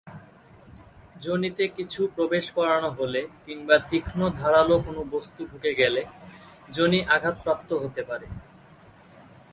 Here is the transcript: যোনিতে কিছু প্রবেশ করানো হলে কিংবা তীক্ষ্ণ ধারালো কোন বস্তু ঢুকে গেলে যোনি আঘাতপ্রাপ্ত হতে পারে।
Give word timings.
যোনিতে 1.21 1.63
কিছু 1.67 2.01
প্রবেশ 2.15 2.45
করানো 2.51 2.89
হলে 2.89 3.21
কিংবা 3.45 3.75
তীক্ষ্ণ 3.89 4.19
ধারালো 4.39 4.75
কোন 4.79 4.97
বস্তু 5.09 5.41
ঢুকে 5.51 5.71
গেলে 5.73 6.01
যোনি 6.69 6.99
আঘাতপ্রাপ্ত 7.07 7.69
হতে 7.73 8.01
পারে। 8.03 8.27